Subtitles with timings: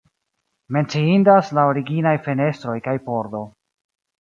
[0.77, 3.47] Menciindas la originaj fenestroj kaj pordo.